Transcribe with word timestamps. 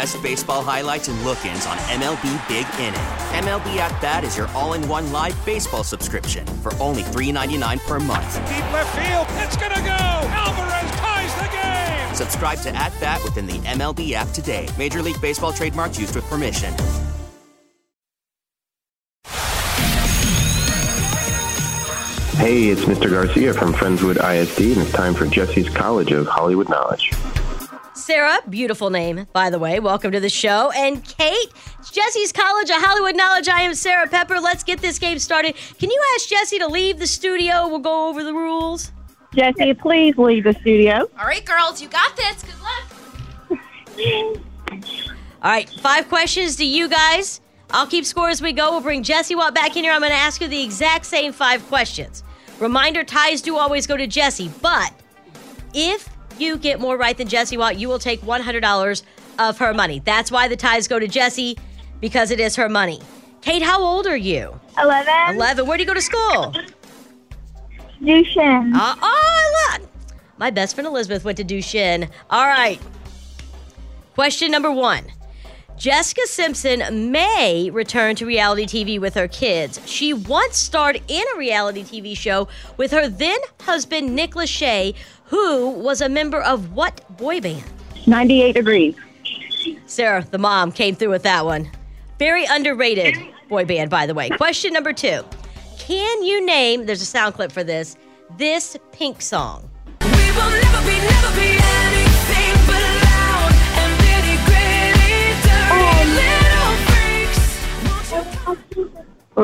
best 0.00 0.22
baseball 0.22 0.62
highlights 0.62 1.08
and 1.08 1.24
look-ins 1.24 1.66
on 1.66 1.76
MLB 1.76 2.48
Big 2.48 2.64
Inning. 2.80 2.94
MLB 3.44 3.76
At 3.76 4.00
Bat 4.00 4.24
is 4.24 4.34
your 4.34 4.48
all-in-one 4.54 5.12
live 5.12 5.36
baseball 5.44 5.84
subscription 5.84 6.46
for 6.62 6.72
only 6.76 7.02
$3.99 7.02 7.86
per 7.86 8.00
month. 8.00 8.34
Deep 8.48 8.72
left 8.72 8.96
field, 8.96 9.26
it's 9.44 9.58
gonna 9.58 9.74
go. 9.82 9.90
Alvarez 9.90 10.90
ties 10.92 11.34
the 11.34 11.48
game. 11.52 12.14
Subscribe 12.14 12.58
to 12.60 12.74
At 12.74 12.98
Bat 12.98 13.22
within 13.24 13.46
the 13.46 13.58
MLB 13.58 14.12
app 14.12 14.28
today. 14.28 14.66
Major 14.78 15.02
League 15.02 15.20
Baseball 15.20 15.52
trademarks 15.52 15.98
used 15.98 16.14
with 16.14 16.24
permission. 16.30 16.72
Hey, 22.38 22.68
it's 22.68 22.86
Mr. 22.86 23.10
Garcia 23.10 23.52
from 23.52 23.74
Friendswood 23.74 24.16
ISD, 24.16 24.60
and 24.60 24.80
it's 24.80 24.92
time 24.92 25.12
for 25.12 25.26
Jessie's 25.26 25.68
College 25.68 26.12
of 26.12 26.26
Hollywood 26.26 26.70
Knowledge. 26.70 27.12
Sarah, 28.00 28.38
beautiful 28.48 28.88
name, 28.88 29.26
by 29.34 29.50
the 29.50 29.58
way. 29.58 29.78
Welcome 29.78 30.10
to 30.12 30.20
the 30.20 30.30
show. 30.30 30.70
And 30.70 31.04
Kate, 31.04 31.52
Jessie's 31.92 32.32
College 32.32 32.70
of 32.70 32.76
Hollywood 32.76 33.14
Knowledge. 33.14 33.48
I 33.48 33.60
am 33.60 33.74
Sarah 33.74 34.08
Pepper. 34.08 34.40
Let's 34.40 34.64
get 34.64 34.80
this 34.80 34.98
game 34.98 35.18
started. 35.18 35.54
Can 35.78 35.90
you 35.90 36.02
ask 36.14 36.28
Jessie 36.28 36.58
to 36.58 36.66
leave 36.66 36.98
the 36.98 37.06
studio? 37.06 37.68
We'll 37.68 37.78
go 37.78 38.08
over 38.08 38.24
the 38.24 38.32
rules. 38.32 38.90
Jessie, 39.34 39.74
please 39.74 40.16
leave 40.16 40.44
the 40.44 40.54
studio. 40.54 41.08
All 41.18 41.26
right, 41.26 41.44
girls, 41.44 41.82
you 41.82 41.88
got 41.88 42.16
this. 42.16 42.42
Good 42.42 42.54
luck. 42.62 43.60
All 45.42 45.50
right, 45.50 45.68
five 45.68 46.08
questions 46.08 46.56
to 46.56 46.64
you 46.64 46.88
guys. 46.88 47.42
I'll 47.70 47.86
keep 47.86 48.06
score 48.06 48.30
as 48.30 48.40
we 48.40 48.54
go. 48.54 48.70
We'll 48.72 48.80
bring 48.80 49.02
Jessie 49.02 49.34
Watt 49.34 49.54
back 49.54 49.76
in 49.76 49.84
here. 49.84 49.92
I'm 49.92 50.00
going 50.00 50.10
to 50.10 50.16
ask 50.16 50.40
you 50.40 50.48
the 50.48 50.62
exact 50.62 51.04
same 51.04 51.32
five 51.32 51.64
questions. 51.68 52.24
Reminder 52.58 53.04
ties 53.04 53.42
do 53.42 53.56
always 53.56 53.86
go 53.86 53.96
to 53.96 54.06
Jessie, 54.06 54.50
but 54.62 54.92
if 55.74 56.08
you 56.40 56.56
get 56.56 56.80
more 56.80 56.96
right 56.96 57.16
than 57.16 57.28
Jessie 57.28 57.56
Watt, 57.56 57.78
you 57.78 57.88
will 57.88 57.98
take 57.98 58.20
$100 58.22 59.02
of 59.38 59.58
her 59.58 59.74
money. 59.74 60.00
That's 60.04 60.30
why 60.30 60.48
the 60.48 60.56
ties 60.56 60.88
go 60.88 60.98
to 60.98 61.08
Jessie, 61.08 61.58
because 62.00 62.30
it 62.30 62.40
is 62.40 62.56
her 62.56 62.68
money. 62.68 63.00
Kate, 63.40 63.62
how 63.62 63.82
old 63.82 64.06
are 64.06 64.16
you? 64.16 64.58
11. 64.78 65.36
11. 65.36 65.66
Where 65.66 65.76
do 65.76 65.82
you 65.82 65.86
go 65.86 65.94
to 65.94 66.02
school? 66.02 66.54
Duchesne. 68.04 68.72
Uh, 68.74 68.94
oh, 69.02 69.70
look. 69.72 69.88
My 70.38 70.50
best 70.50 70.74
friend 70.74 70.86
Elizabeth 70.86 71.24
went 71.24 71.36
to 71.38 71.44
Duchesne. 71.44 72.08
All 72.30 72.46
right. 72.46 72.80
Question 74.14 74.50
number 74.50 74.70
one. 74.70 75.04
Jessica 75.80 76.26
Simpson 76.26 77.10
may 77.10 77.70
return 77.70 78.14
to 78.16 78.26
reality 78.26 78.66
TV 78.66 79.00
with 79.00 79.14
her 79.14 79.26
kids. 79.26 79.80
She 79.86 80.12
once 80.12 80.58
starred 80.58 81.00
in 81.08 81.24
a 81.34 81.38
reality 81.38 81.82
TV 81.82 82.14
show 82.14 82.48
with 82.76 82.90
her 82.90 83.08
then 83.08 83.38
husband, 83.62 84.14
Nick 84.14 84.32
Lachey, 84.32 84.94
who 85.24 85.70
was 85.70 86.02
a 86.02 86.08
member 86.10 86.42
of 86.42 86.74
what 86.74 87.00
boy 87.16 87.40
band? 87.40 87.64
98 88.06 88.52
degrees. 88.52 88.94
Sarah, 89.86 90.22
the 90.30 90.36
mom, 90.36 90.70
came 90.70 90.94
through 90.94 91.08
with 91.08 91.22
that 91.22 91.46
one. 91.46 91.70
Very 92.18 92.44
underrated 92.44 93.16
boy 93.48 93.64
band, 93.64 93.88
by 93.88 94.04
the 94.04 94.12
way. 94.12 94.28
Question 94.28 94.74
number 94.74 94.92
two. 94.92 95.24
Can 95.78 96.22
you 96.22 96.44
name, 96.44 96.84
there's 96.84 97.00
a 97.00 97.06
sound 97.06 97.36
clip 97.36 97.50
for 97.50 97.64
this, 97.64 97.96
this 98.36 98.76
pink 98.92 99.22
song? 99.22 99.69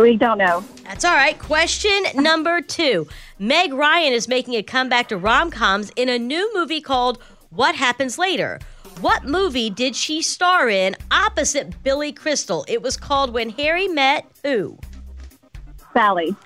We 0.06 0.16
don't 0.16 0.38
know. 0.38 0.62
That's 0.84 1.04
all 1.04 1.16
right. 1.16 1.36
Question 1.36 2.04
number 2.14 2.60
two. 2.60 3.08
Meg 3.40 3.74
Ryan 3.74 4.12
is 4.12 4.28
making 4.28 4.54
a 4.54 4.62
comeback 4.62 5.08
to 5.08 5.16
rom 5.16 5.50
coms 5.50 5.90
in 5.96 6.08
a 6.08 6.16
new 6.16 6.48
movie 6.54 6.80
called 6.80 7.20
What 7.50 7.74
Happens 7.74 8.16
Later. 8.16 8.60
What 9.00 9.24
movie 9.24 9.68
did 9.68 9.96
she 9.96 10.22
star 10.22 10.68
in 10.68 10.94
opposite 11.10 11.82
Billy 11.82 12.12
Crystal? 12.12 12.64
It 12.68 12.82
was 12.82 12.96
called 12.96 13.34
When 13.34 13.50
Harry 13.50 13.88
Met 13.88 14.30
Who? 14.44 14.78
Sally. 15.92 16.36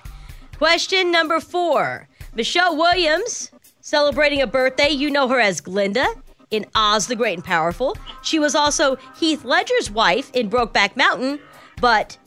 Question 0.57 1.11
number 1.11 1.39
four. 1.39 2.07
Michelle 2.33 2.75
Williams 2.75 3.51
celebrating 3.81 4.41
a 4.41 4.47
birthday. 4.47 4.89
You 4.89 5.11
know 5.11 5.27
her 5.27 5.39
as 5.39 5.61
Glinda 5.61 6.07
in 6.49 6.65
Oz 6.73 7.05
the 7.05 7.15
Great 7.15 7.35
and 7.35 7.45
Powerful. 7.45 7.95
She 8.23 8.39
was 8.39 8.55
also 8.55 8.95
Heath 9.19 9.45
Ledger's 9.45 9.91
wife 9.91 10.31
in 10.33 10.49
Brokeback 10.49 10.97
Mountain, 10.97 11.39
but 11.79 12.17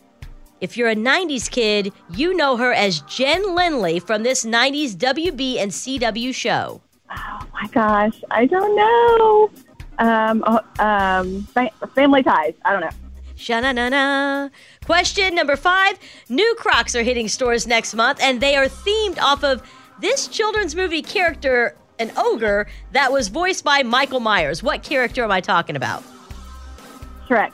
if 0.65 0.79
you're 0.79 0.89
a 0.89 0.97
90s 0.97 1.51
kid, 1.51 1.93
you 2.11 2.35
know 2.35 2.57
her 2.57 2.73
as 2.73 3.03
Jen 3.03 3.55
Lindley 3.55 4.01
from 4.01 4.23
this 4.23 4.47
90s 4.47 4.97
WB 4.97 5.59
and 5.59 5.71
CW 5.71 6.35
show. 6.35 6.81
Oh 7.11 7.47
my 7.53 7.69
gosh, 7.69 8.19
I 8.31 8.47
don't 8.47 8.75
know. 8.75 9.51
Um, 9.99 10.43
oh, 10.47 10.83
um, 10.83 11.43
family 11.95 12.23
ties. 12.23 12.55
I 12.65 12.73
don't 12.73 12.81
know. 12.81 12.89
Sha-na-na-na. 13.37 14.49
Question 14.87 15.35
number 15.35 15.55
five. 15.55 15.99
New 16.31 16.55
Crocs 16.59 16.97
are 16.97 17.03
hitting 17.03 17.29
stores 17.29 17.67
next 17.67 17.95
month, 17.95 18.23
and 18.23 18.41
they 18.41 18.57
are 18.57 18.67
themed 18.67 19.19
off 19.19 19.45
of 19.45 19.63
this 20.01 20.29
children's 20.29 20.75
movie 20.75 21.03
character, 21.03 21.77
an 21.99 22.11
ogre, 22.17 22.67
that 22.93 23.13
was 23.13 23.29
voiced 23.29 23.65
by 23.65 23.83
Michael 23.83 24.21
Myers. 24.21 24.63
What 24.63 24.83
character 24.83 25.25
am 25.25 25.31
I 25.31 25.43
talking 25.43 25.77
about? 25.77 26.03
Shrek. 27.29 27.53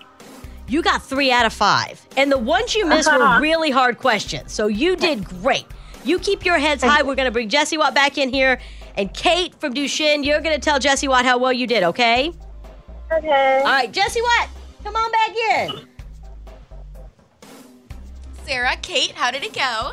You 0.71 0.83
got 0.83 1.03
three 1.03 1.33
out 1.33 1.47
of 1.47 1.53
five. 1.53 2.01
And 2.17 2.31
the 2.31 2.39
ones 2.39 2.77
you 2.77 2.87
missed 2.87 3.09
Uh-huh. 3.09 3.19
were 3.37 3.41
really 3.43 3.71
hard 3.73 3.99
questions. 3.99 4.53
So 4.53 4.69
you 4.69 4.95
did 4.95 5.25
great. 5.25 5.67
You 6.05 6.19
keep 6.21 6.45
your 6.45 6.59
heads 6.59 6.83
high. 6.85 7.03
We're 7.03 7.17
going 7.17 7.27
to 7.27 7.33
bring 7.33 7.49
Jessie 7.49 7.77
Watt 7.77 7.93
back 7.95 8.19
in 8.19 8.31
here. 8.31 8.61
And 8.97 9.13
Kate 9.13 9.55
from 9.61 9.75
Duchesne, 9.75 10.23
you're 10.23 10.41
going 10.41 10.55
to 10.55 10.61
tell 10.61 10.79
Jessie 10.79 11.09
Watt 11.09 11.25
how 11.25 11.39
well 11.39 11.53
you 11.53 11.67
did, 11.67 11.83
okay? 11.83 12.33
Okay. 13.13 13.59
All 13.59 13.65
right, 13.65 13.91
Jessie 13.93 14.23
Watt, 14.23 14.49
come 14.85 14.95
on 14.95 15.11
back 15.11 15.37
in. 15.37 15.87
Sarah, 18.47 18.77
Kate, 18.81 19.11
how 19.13 19.31
did 19.31 19.43
it 19.43 19.53
go? 19.55 19.93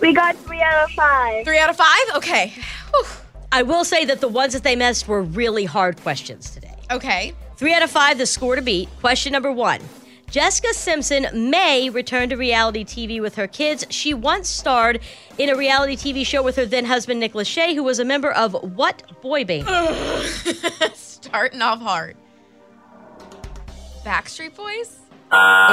We 0.00 0.12
got 0.14 0.36
three 0.36 0.60
out 0.62 0.84
of 0.84 0.90
five. 0.92 1.44
Three 1.44 1.58
out 1.58 1.68
of 1.70 1.76
five? 1.76 2.16
Okay. 2.16 2.54
Whew. 2.94 3.04
I 3.52 3.62
will 3.62 3.84
say 3.84 4.04
that 4.06 4.20
the 4.20 4.28
ones 4.28 4.52
that 4.54 4.62
they 4.62 4.76
missed 4.76 5.08
were 5.08 5.22
really 5.22 5.64
hard 5.64 6.00
questions 6.00 6.50
today. 6.50 6.74
Okay. 6.90 7.34
Three 7.58 7.74
out 7.74 7.82
of 7.82 7.90
five, 7.90 8.18
the 8.18 8.26
score 8.26 8.54
to 8.54 8.62
beat. 8.62 8.88
Question 9.00 9.32
number 9.32 9.50
one. 9.50 9.80
Jessica 10.30 10.72
Simpson 10.72 11.26
may 11.50 11.90
return 11.90 12.28
to 12.28 12.36
reality 12.36 12.84
TV 12.84 13.20
with 13.20 13.34
her 13.34 13.48
kids. 13.48 13.84
She 13.90 14.14
once 14.14 14.48
starred 14.48 15.00
in 15.38 15.48
a 15.48 15.56
reality 15.56 15.96
TV 15.96 16.24
show 16.24 16.40
with 16.40 16.54
her 16.54 16.64
then 16.64 16.84
husband, 16.84 17.18
Nick 17.18 17.32
Lachey, 17.32 17.74
who 17.74 17.82
was 17.82 17.98
a 17.98 18.04
member 18.04 18.30
of 18.30 18.52
what 18.76 19.20
boy 19.20 19.44
band? 19.44 19.66
Starting 20.94 21.60
off 21.60 21.80
hard. 21.80 22.16
Backstreet 24.04 24.54
Boys? 24.54 25.00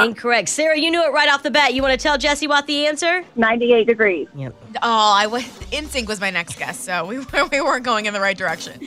Incorrect. 0.04 0.48
Sarah, 0.48 0.76
you 0.76 0.90
knew 0.90 1.04
it 1.04 1.12
right 1.12 1.28
off 1.28 1.44
the 1.44 1.52
bat. 1.52 1.72
You 1.72 1.82
want 1.82 1.92
to 1.92 2.02
tell 2.02 2.18
Jessie 2.18 2.48
what 2.48 2.66
the 2.66 2.88
answer? 2.88 3.24
98 3.36 3.86
degrees. 3.86 4.26
Yep. 4.34 4.56
Oh, 4.82 5.12
I 5.14 5.28
was 5.28 5.42
NSYNC 5.70 6.08
was 6.08 6.20
my 6.20 6.30
next 6.30 6.58
guess, 6.58 6.80
so 6.80 7.06
we, 7.06 7.18
we 7.52 7.60
weren't 7.60 7.84
going 7.84 8.06
in 8.06 8.12
the 8.12 8.20
right 8.20 8.36
direction. 8.36 8.80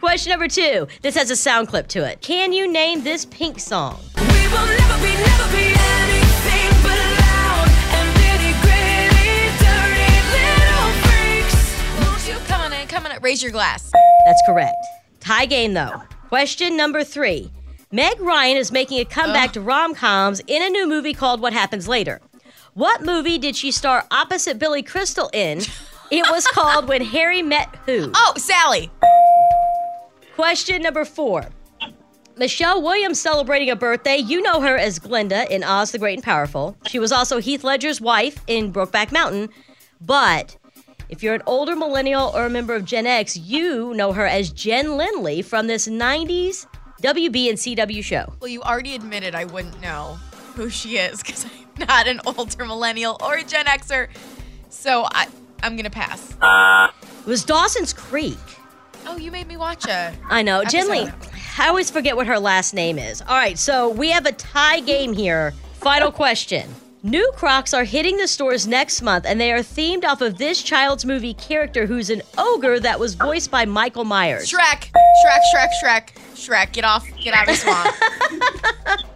Question 0.00 0.30
number 0.30 0.48
two. 0.48 0.88
This 1.02 1.14
has 1.14 1.30
a 1.30 1.36
sound 1.36 1.68
clip 1.68 1.86
to 1.88 2.04
it. 2.10 2.22
Can 2.22 2.54
you 2.54 2.66
name 2.72 3.04
this 3.04 3.26
pink 3.26 3.60
song? 3.60 4.00
Come 12.48 12.60
on 12.62 12.72
in, 12.72 12.88
come 12.88 13.04
on 13.04 13.12
in. 13.12 13.22
Raise 13.22 13.42
your 13.42 13.52
glass. 13.52 13.90
That's 14.24 14.42
correct. 14.46 14.74
Tie 15.20 15.46
game 15.46 15.74
though. 15.74 16.02
Question 16.28 16.76
number 16.76 17.04
three. 17.04 17.50
Meg 17.92 18.18
Ryan 18.20 18.56
is 18.56 18.72
making 18.72 19.00
a 19.00 19.04
comeback 19.04 19.52
to 19.52 19.60
rom 19.60 19.94
coms 19.94 20.40
in 20.46 20.62
a 20.62 20.70
new 20.70 20.88
movie 20.88 21.12
called 21.12 21.40
What 21.40 21.52
Happens 21.52 21.86
Later. 21.88 22.20
What 22.72 23.02
movie 23.02 23.36
did 23.36 23.54
she 23.54 23.70
star 23.70 24.06
opposite 24.10 24.58
Billy 24.58 24.82
Crystal 24.82 25.28
in? 25.32 25.60
It 26.12 26.28
was 26.28 26.44
called 26.48 26.88
When 26.88 27.02
Harry 27.04 27.40
Met 27.40 27.68
Who. 27.86 28.10
Oh, 28.16 28.32
Sally. 28.36 28.90
Question 30.40 30.80
number 30.80 31.04
four. 31.04 31.44
Michelle 32.38 32.80
Williams 32.80 33.20
celebrating 33.20 33.68
a 33.68 33.76
birthday. 33.76 34.16
You 34.16 34.40
know 34.40 34.62
her 34.62 34.74
as 34.74 34.98
Glinda 34.98 35.54
in 35.54 35.62
Oz 35.62 35.92
the 35.92 35.98
Great 35.98 36.14
and 36.14 36.24
Powerful. 36.24 36.78
She 36.86 36.98
was 36.98 37.12
also 37.12 37.42
Heath 37.42 37.62
Ledger's 37.62 38.00
wife 38.00 38.42
in 38.46 38.72
Brokeback 38.72 39.12
Mountain. 39.12 39.50
But 40.00 40.56
if 41.10 41.22
you're 41.22 41.34
an 41.34 41.42
older 41.44 41.76
millennial 41.76 42.32
or 42.34 42.46
a 42.46 42.48
member 42.48 42.74
of 42.74 42.86
Gen 42.86 43.06
X, 43.06 43.36
you 43.36 43.92
know 43.92 44.14
her 44.14 44.24
as 44.24 44.50
Jen 44.50 44.96
Lindley 44.96 45.42
from 45.42 45.66
this 45.66 45.86
90s 45.86 46.66
WB 47.02 47.50
and 47.50 47.58
CW 47.58 48.02
show. 48.02 48.32
Well, 48.40 48.48
you 48.48 48.62
already 48.62 48.94
admitted 48.94 49.34
I 49.34 49.44
wouldn't 49.44 49.78
know 49.82 50.18
who 50.54 50.70
she 50.70 50.96
is 50.96 51.22
because 51.22 51.44
I'm 51.44 51.86
not 51.86 52.08
an 52.08 52.18
older 52.24 52.64
millennial 52.64 53.18
or 53.22 53.34
a 53.34 53.44
Gen 53.44 53.66
Xer. 53.66 54.08
So 54.70 55.06
I, 55.12 55.28
I'm 55.62 55.76
going 55.76 55.84
to 55.84 55.90
pass. 55.90 56.34
It 57.20 57.26
was 57.26 57.44
Dawson's 57.44 57.92
Creek. 57.92 58.38
Oh, 59.06 59.16
you 59.16 59.30
made 59.30 59.46
me 59.46 59.56
watch 59.56 59.86
it. 59.88 60.14
I 60.28 60.42
know. 60.42 60.60
Episode. 60.60 60.90
Lee, 60.90 61.08
I 61.58 61.68
always 61.68 61.90
forget 61.90 62.16
what 62.16 62.26
her 62.26 62.38
last 62.38 62.74
name 62.74 62.98
is. 62.98 63.22
All 63.22 63.36
right, 63.36 63.58
so 63.58 63.88
we 63.88 64.10
have 64.10 64.26
a 64.26 64.32
tie 64.32 64.80
game 64.80 65.12
here. 65.12 65.52
Final 65.74 66.12
question. 66.12 66.74
New 67.02 67.32
Crocs 67.34 67.72
are 67.72 67.84
hitting 67.84 68.18
the 68.18 68.28
stores 68.28 68.66
next 68.66 69.00
month, 69.00 69.24
and 69.26 69.40
they 69.40 69.52
are 69.52 69.60
themed 69.60 70.04
off 70.04 70.20
of 70.20 70.36
this 70.36 70.62
child's 70.62 71.06
movie 71.06 71.32
character 71.32 71.86
who's 71.86 72.10
an 72.10 72.20
ogre 72.36 72.78
that 72.78 73.00
was 73.00 73.14
voiced 73.14 73.50
by 73.50 73.64
Michael 73.64 74.04
Myers. 74.04 74.50
Shrek, 74.50 74.90
Shrek, 75.24 75.40
Shrek, 75.54 75.68
Shrek, 75.82 76.08
Shrek. 76.34 76.72
Get 76.72 76.84
off, 76.84 77.06
get 77.18 77.32
out 77.32 77.48
of 77.48 77.54
the 77.54 77.56
swamp. 77.56 79.00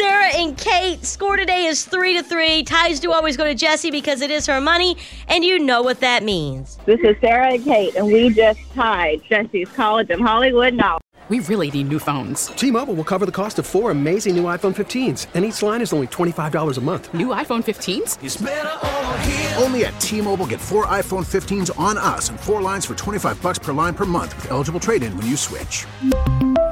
Sarah 0.00 0.34
and 0.34 0.56
Kate 0.56 1.04
score 1.04 1.36
today 1.36 1.66
is 1.66 1.84
three 1.84 2.16
to 2.16 2.22
three. 2.22 2.62
Ties 2.62 3.00
do 3.00 3.12
always 3.12 3.36
go 3.36 3.44
to 3.44 3.54
Jessie 3.54 3.90
because 3.90 4.22
it 4.22 4.30
is 4.30 4.46
her 4.46 4.58
money, 4.58 4.96
and 5.28 5.44
you 5.44 5.58
know 5.58 5.82
what 5.82 6.00
that 6.00 6.22
means. 6.22 6.78
This 6.86 6.98
is 7.00 7.16
Sarah 7.20 7.52
and 7.52 7.62
Kate, 7.62 7.94
and 7.96 8.06
we 8.06 8.30
just 8.30 8.60
tied 8.72 9.20
Jessie's 9.28 9.68
College 9.68 10.08
of 10.08 10.20
Hollywood 10.20 10.72
now. 10.72 11.00
We 11.28 11.40
really 11.40 11.70
need 11.70 11.90
new 11.90 11.98
phones. 11.98 12.46
T-Mobile 12.46 12.94
will 12.94 13.04
cover 13.04 13.26
the 13.26 13.32
cost 13.32 13.58
of 13.58 13.66
four 13.66 13.90
amazing 13.90 14.34
new 14.34 14.44
iPhone 14.44 14.74
15s, 14.74 15.26
and 15.34 15.44
each 15.44 15.62
line 15.62 15.82
is 15.82 15.92
only 15.92 16.06
$25 16.06 16.78
a 16.78 16.80
month. 16.80 17.12
New 17.12 17.28
iPhone 17.28 17.62
15s? 17.62 19.62
Only 19.62 19.84
at 19.84 20.00
T-Mobile 20.00 20.46
get 20.46 20.62
four 20.62 20.86
iPhone 20.86 21.26
15s 21.26 21.78
on 21.78 21.98
us 21.98 22.30
and 22.30 22.40
four 22.40 22.62
lines 22.62 22.86
for 22.86 22.94
25 22.94 23.42
bucks 23.42 23.58
per 23.58 23.74
line 23.74 23.92
per 23.92 24.06
month 24.06 24.34
with 24.36 24.50
eligible 24.50 24.80
trade-in 24.80 25.14
when 25.18 25.26
you 25.26 25.36
switch. 25.36 25.84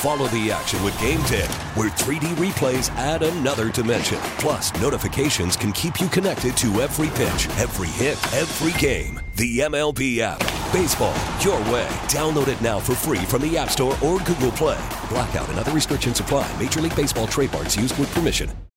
Follow 0.00 0.28
the 0.28 0.50
action 0.50 0.82
with 0.82 0.98
Game 0.98 1.20
Day, 1.24 1.46
where 1.74 1.90
3D 1.90 2.34
replays 2.36 2.90
add 2.92 3.22
another 3.22 3.70
dimension. 3.70 4.16
Plus, 4.38 4.72
notifications 4.80 5.58
can 5.58 5.72
keep 5.72 6.00
you 6.00 6.08
connected 6.08 6.56
to 6.56 6.80
every 6.80 7.08
pitch, 7.08 7.48
every 7.58 7.88
hit, 7.88 8.16
every 8.32 8.72
game. 8.80 9.20
The 9.36 9.58
MLB 9.58 10.20
app. 10.20 10.38
Baseball, 10.72 11.14
your 11.40 11.58
way. 11.70 11.86
Download 12.08 12.48
it 12.48 12.62
now 12.62 12.80
for 12.80 12.94
free 12.94 13.26
from 13.26 13.42
the 13.42 13.58
App 13.58 13.68
Store 13.68 13.92
or 14.02 14.18
Google 14.20 14.52
Play. 14.52 14.78
Blackout 15.10 15.50
and 15.50 15.58
other 15.58 15.72
restrictions 15.72 16.18
apply. 16.18 16.50
Major 16.58 16.80
League 16.80 16.96
Baseball 16.96 17.26
trademarks 17.26 17.76
used 17.76 17.98
with 17.98 18.10
permission. 18.14 18.50